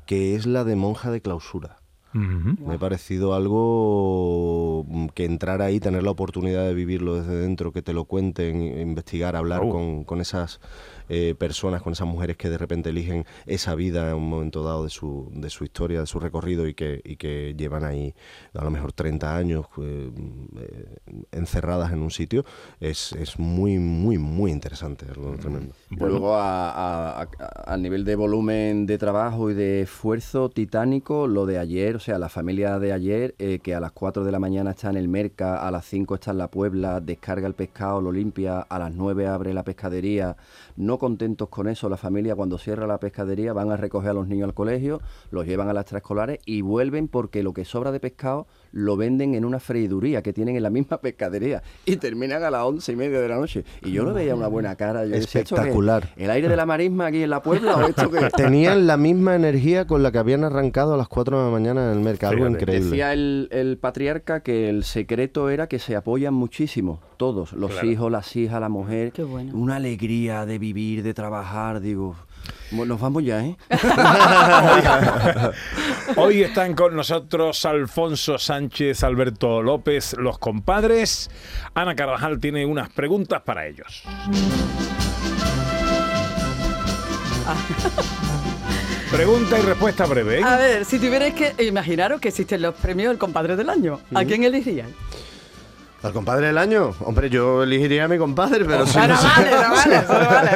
Que 0.07 0.35
es 0.35 0.47
la 0.47 0.65
de 0.65 0.77
monja 0.77 1.11
de 1.11 1.21
clausura. 1.21 1.77
Me 2.17 2.75
ha 2.75 2.79
parecido 2.79 3.35
algo 3.35 4.85
mm, 4.89 5.07
que 5.09 5.25
entrar 5.25 5.61
ahí, 5.63 5.81
tener 5.81 6.03
la 6.03 6.11
oportunidad 6.11 6.65
de 6.65 6.75
vivirlo 6.75 7.15
desde 7.17 7.37
dentro, 7.37 7.73
que 7.73 7.83
te 7.83 7.93
lo 7.93 8.05
cuenten, 8.07 8.63
investigar, 8.79 9.37
hablar 9.37 9.63
Oh. 9.65 9.71
con, 9.71 10.05
con 10.05 10.21
esas 10.21 10.61
eh, 11.09 11.35
personas, 11.39 11.83
con 11.83 11.93
esas 11.93 12.07
mujeres 12.09 12.37
que 12.37 12.49
de 12.51 12.59
repente 12.59 12.91
eligen 12.91 13.25
esa 13.47 13.75
vida 13.75 14.09
en 14.11 14.17
un 14.17 14.29
momento 14.29 14.63
dado 14.65 14.85
de 14.85 14.91
su, 14.91 15.29
de 15.33 15.51
su 15.51 15.65
historia, 15.65 16.01
de 16.01 16.07
su 16.07 16.19
recorrido 16.21 16.67
y 16.67 16.75
que, 16.75 17.01
y 17.05 17.17
que 17.17 17.55
llevan 17.57 17.85
ahí 17.85 18.15
a 18.55 18.65
lo 18.65 18.71
mejor 18.71 18.93
30 18.93 19.37
años 19.37 19.67
eh, 19.83 20.11
eh, 20.59 20.97
encerradas 21.33 21.93
en 21.93 22.01
un 22.01 22.11
sitio, 22.11 22.45
es, 22.81 23.13
es 23.13 23.39
muy, 23.39 23.79
muy, 23.79 24.19
muy 24.19 24.51
interesante, 24.51 25.05
es 25.07 25.13
algo 25.13 25.37
tremendo. 25.37 25.75
Luego, 25.91 26.35
a, 26.37 26.71
a- 26.71 27.23
a- 27.23 27.29
a 27.73 27.77
nivel 27.77 28.05
de 28.05 28.17
volumen 28.17 28.87
de 28.87 28.99
trabajo 28.99 29.51
y 29.51 29.55
de 29.55 29.83
esfuerzo 29.83 30.49
titánico, 30.51 31.27
lo 31.27 31.47
de 31.47 31.59
ayer, 31.59 31.97
o 31.97 32.01
sea, 32.01 32.19
la 32.19 32.29
familia 32.29 32.79
de 32.79 32.93
ayer, 32.93 33.35
eh, 33.39 33.59
que 33.63 33.75
a 33.75 33.81
las 33.81 33.93
4 33.93 34.25
de 34.25 34.33
la 34.33 34.39
mañana 34.39 34.71
está 34.73 34.91
en 34.91 34.97
el 34.97 35.09
Merca, 35.09 35.67
a 35.67 35.71
las 35.71 35.85
5 35.87 36.15
está 36.15 36.31
en 36.33 36.39
la 36.39 36.49
Puebla, 36.51 37.01
descarga 37.01 37.47
el 37.47 37.55
pescado, 37.55 38.01
lo 38.01 38.13
limpia, 38.13 38.61
a 38.61 38.79
las 38.79 38.93
9 38.95 39.27
abre 39.27 39.53
la 39.55 39.65
pescadería. 39.65 40.37
No 40.77 40.96
contentos 40.99 41.49
con 41.49 41.69
eso, 41.69 41.89
la 41.89 41.97
familia 41.97 42.35
cuando 42.35 42.59
cierra 42.59 42.87
la 42.87 42.99
pescadería 42.99 43.53
van 43.53 43.71
a 43.71 43.77
recoger 43.77 44.11
a 44.11 44.15
los 44.15 44.29
niños 44.29 44.47
al 44.49 44.55
colegio, 44.55 45.01
los 45.31 45.47
llevan 45.47 45.69
a 45.69 45.73
las 45.73 45.83
extraescolares 45.83 46.41
y 46.45 46.63
vuelven 46.63 47.09
porque 47.09 47.43
lo 47.43 47.53
que 47.53 47.65
sobra 47.65 47.93
de 47.93 48.01
pescado 48.01 48.47
lo 48.73 48.97
venden 48.97 49.35
en 49.35 49.45
una 49.45 49.59
freiduría 49.61 50.23
que 50.23 50.33
tienen 50.33 50.57
en 50.57 50.63
la 50.63 50.71
misma 50.71 50.99
pescadería 51.01 51.63
y 51.85 51.97
terminan 51.97 52.43
a 52.43 52.51
las 52.51 52.63
once 52.65 52.93
y 52.93 52.97
media 52.97 53.21
de 53.21 53.29
la 53.29 53.37
noche. 53.37 53.65
Y 53.83 53.93
yo 53.93 54.05
lo 54.05 54.13
veía 54.15 54.35
una 54.35 54.49
buena 54.49 54.77
cara. 54.77 55.05
Yo. 55.07 55.15
Espectacular. 55.15 56.09
¿El 56.17 56.31
aire 56.31 56.49
de 56.49 56.57
la 56.57 56.67
marisma 56.67 57.07
aquí 57.07 57.23
en 57.23 57.31
la 57.31 57.43
Puebla 57.43 57.77
o 57.77 57.89
esto 57.89 58.11
qué? 58.11 58.29
Tenían 58.37 58.87
la 58.87 58.97
misma 58.97 59.35
energía 59.35 59.87
con 59.87 60.03
la 60.03 60.13
que 60.13 60.19
habían 60.19 60.45
arrancado 60.45 60.95
a 60.95 60.97
las 60.97 61.09
4 61.09 61.39
de 61.39 61.45
la 61.45 61.51
mañana 61.51 61.91
en 61.93 61.99
el 61.99 62.05
mercado, 62.05 62.33
algo 62.35 62.47
Fíjate, 62.47 62.63
increíble. 62.63 62.91
Decía 62.91 63.13
el, 63.13 63.49
el 63.51 63.79
patriarca 63.79 64.41
que 64.41 64.69
el 64.69 64.85
secreto 64.85 65.49
era 65.51 65.67
que 65.69 65.79
se 65.79 65.97
apoyan 65.97 66.35
muchísimo, 66.35 67.01
todos, 67.17 67.53
los 67.53 67.71
Claro. 67.73 67.87
hijos, 67.91 68.13
las 68.13 68.37
hijas, 68.37 68.61
la 68.61 68.69
mujer. 68.69 69.13
Qué 69.13 69.23
bueno. 69.25 69.53
Una 69.57 69.77
alegría 69.77 70.47
de 70.47 70.59
vivir, 70.59 70.77
de 70.95 71.13
trabajar, 71.15 71.81
digo. 71.81 72.15
Bueno, 72.71 72.95
nos 72.95 73.01
vamos 73.01 73.25
ya, 73.25 73.45
¿eh? 73.45 73.57
Hoy 76.17 76.43
están 76.43 76.75
con 76.75 76.95
nosotros 76.95 77.65
Alfonso 77.65 78.39
Sánchez, 78.39 79.03
Alberto 79.03 79.63
López, 79.63 80.15
los 80.19 80.39
compadres. 80.39 81.31
Ana 81.75 81.95
Carvajal 81.95 82.39
tiene 82.39 82.65
unas 82.67 82.89
preguntas 82.91 83.43
para 83.43 83.67
ellos. 83.67 84.05
Pregunta 89.11 89.59
y 89.59 89.63
respuesta 89.63 90.05
breve. 90.05 90.41
¿eh? 90.41 90.43
A 90.45 90.57
ver, 90.57 90.85
si 90.85 90.99
tuvierais 90.99 91.33
que 91.33 91.55
imaginaros 91.65 92.21
que 92.21 92.29
existen 92.29 92.61
los 92.61 92.75
premios 92.75 93.13
El 93.13 93.19
Compadre 93.19 93.55
del 93.55 93.71
Año, 93.71 94.01
¿a 94.13 94.25
quién 94.25 94.43
elegiríais? 94.43 94.93
¿Al 96.03 96.13
compadre 96.13 96.49
del 96.49 96.59
año? 96.59 96.95
Hombre, 97.01 97.31
yo 97.31 97.63
elegiría 97.63 98.05
a 98.05 98.09
mi 98.09 98.19
compadre, 98.19 98.65
pero 98.65 98.87
si 98.87 98.99
no, 98.99 99.09
vale, 99.09 99.51
no 99.51 99.71
vale, 99.75 99.97
eso 99.97 100.19
no 100.19 100.27
vale. 100.27 100.51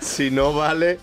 si 0.00 0.30
no 0.30 0.52
vale, 0.54 0.98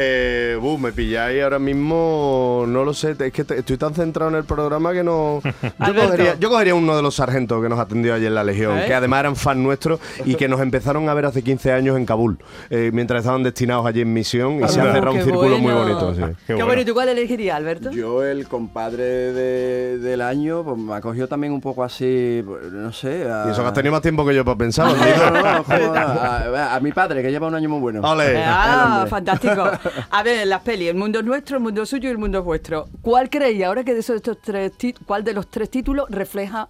eh, 0.00 0.56
buh, 0.60 0.78
me 0.78 0.92
pilláis 0.92 1.42
ahora 1.42 1.58
mismo, 1.58 2.64
no 2.68 2.84
lo 2.84 2.94
sé, 2.94 3.16
es 3.18 3.32
que 3.32 3.42
te- 3.44 3.58
estoy 3.58 3.76
tan 3.76 3.94
centrado 3.94 4.30
en 4.30 4.36
el 4.36 4.44
programa 4.44 4.92
que 4.92 5.02
no... 5.02 5.40
Yo 5.86 5.94
cogería, 5.94 6.36
yo 6.38 6.48
cogería 6.50 6.74
uno 6.74 6.94
de 6.96 7.02
los 7.02 7.16
sargentos 7.16 7.60
que 7.62 7.68
nos 7.68 7.80
atendió 7.80 8.14
ayer 8.14 8.28
en 8.28 8.34
la 8.34 8.44
Legión, 8.44 8.78
¿Eh? 8.78 8.84
que 8.86 8.94
además 8.94 9.20
eran 9.20 9.34
fan 9.36 9.62
nuestros 9.62 9.98
y 10.24 10.34
que 10.36 10.46
nos 10.48 10.60
empezaron 10.60 11.08
a 11.08 11.14
ver 11.14 11.26
hace 11.26 11.42
15 11.42 11.72
años 11.72 11.96
en 11.96 12.06
Kabul, 12.06 12.38
eh, 12.70 12.90
mientras 12.92 13.20
estaban 13.20 13.42
destinados 13.42 13.86
allí 13.86 14.02
en 14.02 14.12
misión 14.12 14.62
y 14.62 14.68
se 14.68 14.80
ha 14.80 14.92
cerrado 14.92 15.12
un 15.16 15.22
círculo 15.22 15.58
muy 15.58 15.72
bonito. 15.72 16.14
sí. 16.14 16.20
Qué 16.20 16.34
Qué 16.46 16.52
bueno. 16.54 16.66
bueno, 16.66 16.82
¿y 16.82 16.84
tú 16.84 16.94
cuál 16.94 17.08
elegirías, 17.08 17.56
Alberto? 17.56 17.90
Yo, 17.90 18.22
el 18.24 18.46
compadre 18.46 19.02
de- 19.32 19.98
del 19.98 20.20
año, 20.22 20.62
pues 20.62 20.78
me 20.78 20.94
acogió 20.94 21.26
también 21.28 21.52
un 21.52 21.60
poco 21.60 21.82
así, 21.82 22.42
pues, 22.46 22.70
no 22.72 22.92
sé. 22.92 23.28
A... 23.30 23.46
Y 23.48 23.50
eso 23.50 23.62
que 23.62 23.68
has 23.68 23.74
tenido 23.74 23.92
más 23.92 24.02
tiempo 24.02 24.24
que 24.24 24.34
yo 24.34 24.44
para 24.44 24.56
pensar. 24.58 24.88
No, 25.18 25.30
no, 25.30 25.94
no, 25.94 26.56
a, 26.56 26.74
a 26.76 26.80
mi 26.80 26.92
padre, 26.92 27.22
que 27.22 27.30
lleva 27.30 27.46
un 27.48 27.54
año 27.54 27.68
muy 27.68 27.80
bueno. 27.80 28.00
Ole. 28.02 28.36
Ah, 28.46 29.06
fantástico. 29.08 29.64
A 30.10 30.22
ver, 30.22 30.46
las 30.46 30.62
pelis, 30.62 30.88
el 30.88 30.96
mundo 30.96 31.20
es 31.20 31.24
nuestro, 31.24 31.56
el 31.56 31.62
mundo 31.62 31.84
suyo 31.86 32.08
y 32.08 32.12
el 32.12 32.18
mundo 32.18 32.38
es 32.38 32.44
vuestro. 32.44 32.88
¿Cuál 33.02 33.30
creéis 33.30 33.64
ahora 33.64 33.84
que 33.84 33.94
de 33.94 34.00
esos 34.00 34.16
estos 34.16 34.38
tres 34.40 34.72
cuál 35.06 35.24
de 35.24 35.32
los 35.32 35.48
tres 35.48 35.70
títulos 35.70 36.08
refleja 36.10 36.68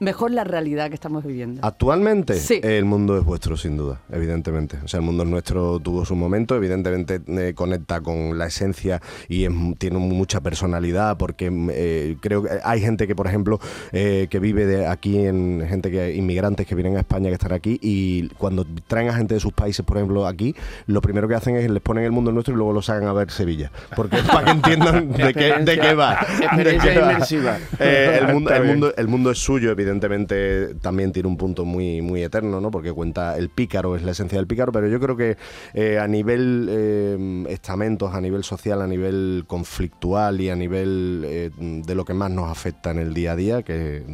mejor 0.00 0.30
la 0.32 0.44
realidad 0.44 0.88
que 0.88 0.94
estamos 0.94 1.24
viviendo? 1.24 1.60
Actualmente, 1.64 2.34
Sí. 2.34 2.60
el 2.62 2.84
mundo 2.84 3.16
es 3.18 3.24
vuestro, 3.24 3.56
sin 3.56 3.76
duda, 3.76 4.00
evidentemente. 4.10 4.78
O 4.84 4.88
sea, 4.88 4.98
el 4.98 5.06
mundo 5.06 5.22
es 5.24 5.28
nuestro 5.28 5.78
tuvo 5.80 6.04
su 6.04 6.16
momento, 6.16 6.56
evidentemente 6.56 7.20
eh, 7.28 7.52
conecta 7.54 8.00
con 8.00 8.36
la 8.38 8.46
esencia 8.46 9.00
y 9.28 9.44
es- 9.44 9.52
tiene 9.78 9.98
mucha 9.98 10.40
personalidad, 10.40 11.16
porque 11.18 11.50
eh, 11.72 12.16
creo 12.20 12.42
que 12.42 12.50
hay 12.64 12.80
gente 12.80 13.06
que, 13.06 13.14
por 13.14 13.26
ejemplo, 13.26 13.60
eh, 13.92 14.26
que 14.30 14.38
vive 14.40 14.64
de 14.66 14.86
aquí, 14.86 15.18
en 15.26 15.64
gente 15.68 15.90
que 15.90 16.14
inmigrantes 16.14 16.66
que 16.66 16.74
vienen 16.74 16.96
a 16.96 17.00
España, 17.00 17.28
que 17.28 17.34
están 17.34 17.52
aquí, 17.52 17.78
y 17.82 18.28
cuando 18.38 18.64
traen 18.86 19.08
a 19.08 19.14
gente 19.14 19.34
de 19.34 19.40
sus 19.40 19.52
países, 19.52 19.84
por 19.84 19.98
ejemplo, 19.98 20.26
aquí, 20.26 20.54
lo 20.86 21.02
primero 21.02 21.28
que 21.28 21.34
hacen 21.34 21.56
es 21.56 21.70
les 21.70 21.82
ponen 21.82 22.04
el 22.04 22.12
mundo 22.12 22.30
es 22.30 22.34
nuestro 22.34 22.54
y 22.54 22.56
luego 22.56 22.72
lo 22.72 22.80
sacan 22.82 23.06
a 23.06 23.12
ver 23.12 23.30
Sevilla. 23.30 23.70
Porque 23.94 24.16
es 24.16 24.22
para 24.22 24.46
que 24.46 24.50
entiendan 24.52 25.12
de 25.12 25.34
qué, 25.34 25.54
de 25.62 25.78
qué 25.78 25.94
va. 25.94 26.18
de 26.56 26.78
qué 26.78 26.98
va. 27.00 27.12
inmersiva. 27.12 27.58
Eh, 27.78 28.18
el, 28.22 28.32
mundo, 28.32 28.50
el, 28.54 28.64
mundo, 28.64 28.94
el 28.96 29.06
mundo 29.08 29.30
es 29.30 29.38
suyo, 29.38 29.70
evidentemente 29.70 29.89
también 29.98 31.12
tiene 31.12 31.28
un 31.28 31.36
punto 31.36 31.64
muy, 31.64 32.02
muy 32.02 32.22
eterno, 32.22 32.60
¿no? 32.60 32.70
Porque 32.70 32.92
cuenta 32.92 33.36
el 33.36 33.48
pícaro, 33.48 33.96
es 33.96 34.02
la 34.02 34.12
esencia 34.12 34.38
del 34.38 34.46
pícaro, 34.46 34.70
pero 34.70 34.86
yo 34.86 35.00
creo 35.00 35.16
que 35.16 35.36
eh, 35.74 35.98
a 35.98 36.06
nivel 36.06 36.68
eh, 36.70 37.44
estamentos, 37.48 38.14
a 38.14 38.20
nivel 38.20 38.44
social, 38.44 38.82
a 38.82 38.86
nivel 38.86 39.44
conflictual 39.46 40.40
y 40.40 40.50
a 40.50 40.56
nivel 40.56 41.24
eh, 41.26 41.50
de 41.58 41.94
lo 41.94 42.04
que 42.04 42.14
más 42.14 42.30
nos 42.30 42.50
afecta 42.50 42.90
en 42.90 42.98
el 42.98 43.14
día 43.14 43.32
a 43.32 43.36
día, 43.36 43.62
que 43.62 44.04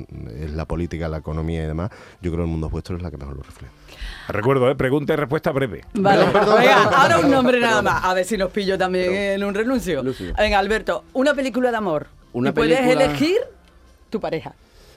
es 0.40 0.52
la 0.52 0.64
política, 0.64 1.08
la 1.08 1.18
economía 1.18 1.64
y 1.64 1.66
demás, 1.66 1.90
yo 2.22 2.30
creo 2.30 2.44
que 2.44 2.46
el 2.46 2.50
mundo 2.50 2.68
vuestro 2.70 2.96
es 2.96 3.02
la 3.02 3.10
que 3.10 3.18
mejor 3.18 3.36
lo 3.36 3.42
refleja. 3.42 3.72
Recuerdo, 4.28 4.70
¿eh? 4.70 4.74
pregunta 4.74 5.12
y 5.12 5.16
respuesta 5.16 5.52
breve. 5.52 5.84
Vale, 5.94 6.24
venga, 6.26 6.82
ahora 6.84 7.18
un 7.18 7.30
nombre 7.30 7.60
nada 7.60 7.82
más. 7.82 8.04
A 8.04 8.14
ver 8.14 8.24
si 8.24 8.36
nos 8.36 8.50
pillo 8.50 8.76
también 8.76 9.14
en 9.14 9.44
un 9.44 9.54
renuncio. 9.54 10.02
Lucio. 10.02 10.34
Venga, 10.36 10.58
Alberto, 10.58 11.04
una 11.12 11.34
película 11.34 11.70
de 11.70 11.76
amor. 11.76 12.08
Una 12.32 12.50
y 12.50 12.52
puedes 12.52 12.80
elegir 12.80 13.38
tu 14.10 14.20
pareja. 14.20 14.54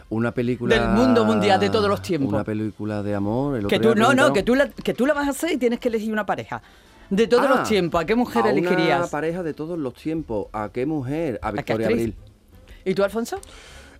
Una 0.09 0.31
película... 0.31 0.75
Del 0.75 0.89
mundo 0.89 1.23
mundial 1.23 1.59
de 1.59 1.69
todos 1.69 1.87
los 1.87 2.01
tiempos. 2.01 2.33
Una 2.33 2.43
película 2.43 3.03
de 3.03 3.13
amor. 3.13 3.57
el 3.57 3.67
Que 3.67 3.79
tú, 3.79 3.93
no, 3.95 4.13
no, 4.13 4.33
que 4.33 4.43
tú, 4.43 4.55
la, 4.55 4.69
que 4.69 4.93
tú 4.93 5.05
la 5.05 5.13
vas 5.13 5.27
a 5.27 5.31
hacer 5.31 5.51
y 5.51 5.57
tienes 5.57 5.79
que 5.79 5.89
elegir 5.89 6.11
una 6.11 6.25
pareja. 6.25 6.61
De 7.09 7.27
todos 7.27 7.45
Ah, 7.47 7.55
los 7.59 7.67
tiempos, 7.69 8.01
¿a 8.01 8.05
qué 8.05 8.15
mujer 8.15 8.45
a 8.45 8.51
elegirías? 8.51 8.99
Una 8.99 9.07
pareja 9.07 9.43
de 9.43 9.53
todos 9.53 9.77
los 9.77 9.93
tiempos. 9.93 10.47
¿A 10.51 10.69
qué 10.69 10.85
mujer? 10.85 11.39
A 11.41 11.51
qué 11.51 11.57
Victoria 11.57 11.87
actriz? 11.87 12.01
Abril. 12.01 12.15
¿Y 12.85 12.93
tú, 12.95 13.03
Alfonso? 13.03 13.39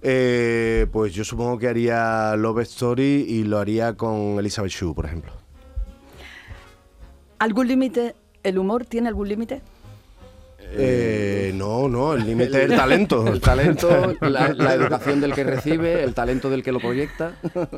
Eh, 0.02 0.88
pues 0.92 1.14
yo 1.14 1.24
supongo 1.24 1.58
que 1.58 1.68
haría 1.68 2.36
Love 2.38 2.60
Story 2.62 3.26
y 3.28 3.44
lo 3.44 3.58
haría 3.58 3.94
con 3.96 4.38
Elizabeth 4.40 4.72
Shue, 4.72 4.94
por 4.94 5.06
ejemplo. 5.06 5.34
¿Algún 7.40 7.68
límite? 7.68 8.16
¿El 8.44 8.58
humor 8.58 8.86
tiene 8.86 9.08
algún 9.10 9.28
límite? 9.28 9.62
Eh, 10.72 11.52
no, 11.56 11.88
no, 11.88 12.14
el 12.14 12.26
límite 12.26 12.64
es 12.66 12.70
el 12.72 12.78
talento. 12.78 13.26
El 13.28 13.42
talento, 13.42 14.16
la, 14.22 14.50
la 14.54 14.74
educación 14.74 15.20
del 15.22 15.34
que 15.34 15.44
recibe, 15.44 16.04
el 16.04 16.14
talento 16.14 16.50
del 16.50 16.64
que 16.64 16.72
lo 16.72 16.80
proyecta. 16.80 17.34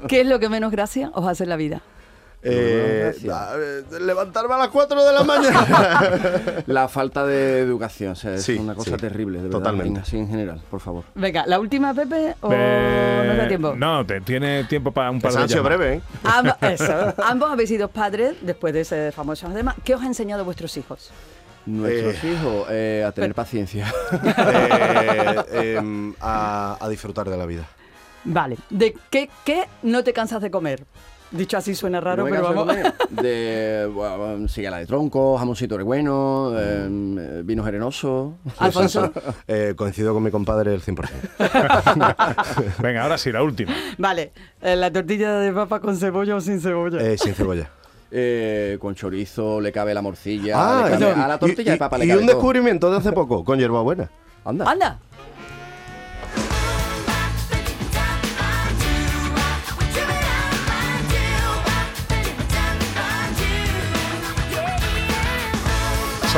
¿Qué 0.08 0.22
es 0.22 0.28
lo 0.28 0.40
que 0.40 0.50
menos 0.50 0.72
gracia 0.72 1.12
os 1.14 1.28
hace 1.28 1.44
en 1.44 1.50
la 1.50 1.56
vida? 1.56 1.82
Eh, 2.44 3.02
Gracias. 3.04 3.34
a 3.38 3.56
ver, 3.56 4.02
levantarme 4.02 4.56
a 4.56 4.58
las 4.58 4.70
4 4.70 5.06
de 5.06 5.14
la 5.14 5.24
mañana. 5.24 6.02
La 6.66 6.88
falta 6.88 7.24
de 7.24 7.60
educación, 7.60 8.14
o 8.14 8.16
sea, 8.16 8.34
es 8.34 8.42
Sí, 8.44 8.58
una 8.58 8.74
cosa 8.74 8.90
sí, 8.92 8.98
terrible, 8.98 9.38
de 9.38 9.44
verdad, 9.44 9.60
totalmente. 9.60 9.90
en- 10.00 10.04
así 10.04 10.18
en 10.18 10.28
general, 10.28 10.60
por 10.72 10.80
favor. 10.80 11.04
Venga, 11.14 11.46
¿la 11.46 11.60
última, 11.60 11.94
Pepe, 11.94 12.34
o 12.42 12.50
Eh, 12.52 13.26
no 13.28 13.36
da 13.36 13.48
tiempo? 13.48 13.76
No, 13.78 14.04
te, 14.08 14.22
tiene 14.22 14.64
tiempo 14.64 14.92
para 14.92 15.12
un 15.12 15.22
par 15.22 15.34
de 15.48 15.60
breve, 15.60 15.94
¿eh? 15.94 16.02
Ambos, 16.24 16.56
eso. 16.62 17.14
Ambos 17.24 17.52
habéis 17.52 17.70
sido 17.70 17.90
padres 17.90 18.34
después 18.42 18.74
de 18.74 18.82
ese 18.82 19.12
famoso 19.12 19.46
además. 19.46 19.76
¿Qué 19.84 19.94
os 19.94 20.02
ha 20.02 20.08
enseñado 20.08 20.44
vuestros 20.44 20.76
hijos? 20.78 21.12
Nuestros 21.66 22.24
hijos, 22.24 22.68
eh, 22.70 23.04
a 23.08 23.12
tener 23.12 23.34
paciencia. 23.36 23.92
Eh, 25.54 25.76
em, 25.78 26.14
a, 26.20 26.78
a 26.80 26.90
disfrutar 26.90 27.30
de 27.30 27.38
la 27.38 27.46
vida. 27.46 27.66
Vale. 28.24 28.58
¿De 28.70 28.96
qué, 29.10 29.30
qué 29.46 29.66
no 29.84 30.04
te 30.04 30.14
cansas 30.14 30.42
de 30.42 30.50
comer? 30.52 30.84
Dicho 31.32 31.56
así 31.58 31.76
suena 31.76 32.02
raro, 32.02 32.24
No 32.26 32.30
pero 32.30 32.44
vamos. 32.44 32.68
de 32.68 32.74
comer. 32.82 32.94
De 33.24 33.90
bueno, 33.94 34.48
sigala 34.50 34.78
de 34.80 34.86
tronco, 34.86 35.38
jamoncito 35.38 35.78
de 35.78 35.84
bueno, 35.84 36.52
eh, 36.58 37.42
vino 37.46 37.64
gerenoso. 37.64 38.36
Alfonso. 38.60 39.12
Eh, 39.48 39.74
coincido 39.78 40.14
con 40.14 40.24
mi 40.24 40.32
compadre 40.32 40.74
el 40.74 40.82
100%. 40.82 42.76
Venga, 42.80 43.04
ahora 43.04 43.18
sí, 43.18 43.32
la 43.32 43.44
última. 43.44 43.74
Vale. 43.98 44.32
eh, 44.62 44.76
¿La 44.76 44.92
tortilla 44.92 45.40
de 45.40 45.52
papa 45.54 45.80
con 45.80 45.96
cebolla 45.96 46.36
o 46.36 46.42
sin 46.42 46.60
cebolla? 46.60 47.02
Eh, 47.02 47.18
sin 47.18 47.34
cebolla. 47.34 47.70
Eh, 48.12 48.78
con 48.80 48.94
chorizo, 48.94 49.60
le 49.62 49.72
cabe 49.72 49.94
la 49.94 50.02
morcilla, 50.02 50.56
Ah, 50.58 50.84
le 50.90 50.98
cabe- 50.98 51.06
y- 51.18 51.22
a 51.24 51.28
la 51.28 51.40
tortilla 51.40 51.72
y, 51.72 51.74
de 51.74 51.78
papa 51.78 51.98
le 51.98 52.06
y 52.06 52.12
un 52.12 52.18
todo. 52.20 52.28
descubrimiento 52.28 52.92
de 52.92 52.98
hace 52.98 53.12
poco, 53.12 53.44
con 53.46 53.58
hierbabuena. 53.58 54.10
Anda. 54.44 54.70
Anda. 54.70 55.00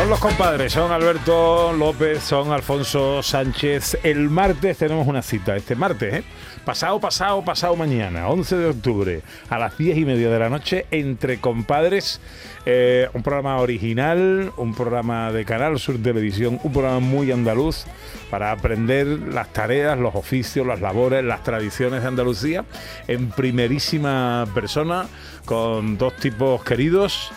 Son 0.04 0.10
los 0.10 0.20
compadres, 0.20 0.74
son 0.74 0.92
Alberto 0.92 1.72
López, 1.72 2.22
son 2.22 2.52
Alfonso 2.52 3.24
Sánchez. 3.24 4.00
El 4.04 4.30
martes 4.30 4.78
tenemos 4.78 5.08
una 5.08 5.22
cita, 5.22 5.56
este 5.56 5.78
martes, 5.78 6.16
¿eh? 6.16 6.24
Pasado, 6.66 7.00
pasado, 7.00 7.42
pasado 7.46 7.78
mañana, 7.78 8.28
11 8.28 8.58
de 8.58 8.66
octubre, 8.68 9.22
a 9.50 9.58
las 9.58 9.78
10 9.78 10.00
y 10.00 10.04
media 10.04 10.30
de 10.30 10.40
la 10.40 10.50
noche, 10.50 10.88
entre 10.92 11.40
compadres. 11.40 12.20
eh, 12.66 13.08
un 13.14 13.24
programa 13.24 13.62
original, 13.62 14.52
un 14.58 14.76
programa 14.76 15.32
de 15.32 15.46
Canal 15.46 15.80
Sur 15.80 15.98
Televisión, 16.04 16.60
un 16.62 16.74
programa 16.74 17.00
muy 17.00 17.32
andaluz 17.32 17.86
para 18.30 18.52
aprender 18.52 19.08
las 19.08 19.54
tareas, 19.54 19.98
los 19.98 20.16
oficios, 20.16 20.68
las 20.68 20.82
labores, 20.82 21.24
las 21.24 21.44
tradiciones 21.44 22.02
de 22.02 22.10
Andalucía 22.10 22.66
en 23.08 23.30
primerísima 23.30 24.48
persona, 24.54 25.06
con 25.46 25.98
dos 25.98 26.14
tipos 26.18 26.62
queridos 26.66 27.32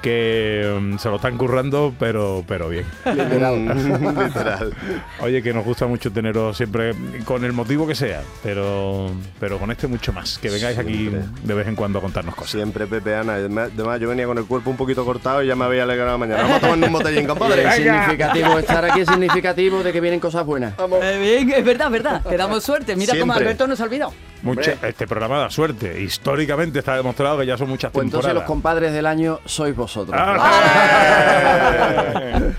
que 0.00 0.78
mm, 0.80 0.98
se 0.98 1.08
lo 1.08 1.16
están 1.16 1.36
currando, 1.36 1.94
pero, 1.98 2.44
pero 2.46 2.68
bien. 2.68 2.84
Literal. 3.04 4.72
Oye, 5.20 5.42
que 5.42 5.52
nos 5.52 5.64
gusta 5.64 5.86
mucho 5.86 6.10
teneros 6.12 6.56
siempre, 6.56 6.94
con 7.24 7.44
el 7.44 7.52
motivo 7.52 7.86
que 7.86 7.94
sea, 7.94 8.22
pero, 8.42 9.10
pero 9.38 9.58
con 9.58 9.70
este 9.70 9.86
mucho 9.86 10.12
más. 10.12 10.38
Que 10.38 10.50
vengáis 10.50 10.78
aquí 10.78 11.10
de 11.42 11.54
vez 11.54 11.66
en 11.68 11.76
cuando 11.76 11.98
a 11.98 12.02
contarnos 12.02 12.34
cosas. 12.34 12.52
Siempre 12.52 12.86
Pepe 12.86 13.14
Ana. 13.14 13.34
Además, 13.34 13.70
yo 14.00 14.08
venía 14.08 14.26
con 14.26 14.38
el 14.38 14.44
cuerpo 14.44 14.70
un 14.70 14.76
poquito 14.76 15.04
cortado 15.04 15.42
y 15.42 15.46
ya 15.46 15.56
me 15.56 15.64
había 15.64 15.82
alegrado 15.82 16.12
la 16.12 16.18
mañana. 16.18 16.42
Vamos 16.42 16.56
a 16.58 16.60
tomar 16.60 16.78
un 16.88 16.92
botellín, 16.92 17.20
Es 17.20 17.26
compadre. 17.28 17.72
significativo, 17.72 18.58
estar 18.58 18.84
aquí 18.84 19.00
es 19.00 19.08
significativo 19.08 19.82
de 19.82 19.92
que 19.92 20.00
vienen 20.00 20.20
cosas 20.20 20.44
buenas. 20.46 20.74
Eh, 21.02 21.18
bien, 21.20 21.50
es 21.58 21.64
verdad, 21.64 21.86
es 21.86 21.92
verdad. 21.92 22.22
Te 22.28 22.36
damos 22.36 22.62
suerte. 22.64 22.96
Mira 22.96 23.12
cómo 23.12 23.32
Siempre. 23.32 23.44
Alberto 23.44 23.66
nos 23.66 23.80
ha 23.80 23.84
olvidado. 23.84 24.12
Mucha- 24.42 24.72
este 24.82 25.06
programa 25.06 25.38
da 25.38 25.50
suerte. 25.50 26.00
Históricamente 26.00 26.78
está 26.78 26.96
demostrado 26.96 27.38
que 27.38 27.46
ya 27.46 27.56
son 27.58 27.68
muchas 27.68 27.92
Pues 27.92 28.04
entonces 28.04 28.32
los 28.32 28.42
temporadas. 28.44 28.48
compadres 28.48 28.92
del 28.92 29.06
año 29.06 29.38
sois 29.44 29.76
vosotros. 29.76 30.16
¡Ah! 30.18 30.40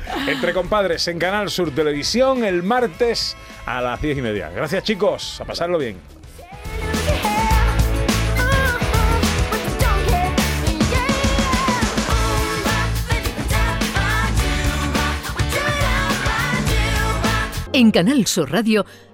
Entre 0.28 0.54
compadres 0.54 1.08
en 1.08 1.18
Canal 1.18 1.50
Sur 1.50 1.72
Televisión 1.72 2.44
el 2.44 2.62
martes 2.64 3.36
a 3.66 3.82
las 3.82 4.00
10 4.02 4.18
y 4.18 4.22
media. 4.22 4.50
Gracias 4.50 4.84
chicos, 4.84 5.42
a 5.42 5.46
pasarlo 5.46 5.78
bien. 5.80 5.98
En 17.74 17.92
Canal 17.92 18.28
Sur 18.28 18.52
Radio, 18.52 18.86